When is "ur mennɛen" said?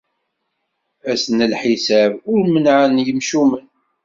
2.31-3.03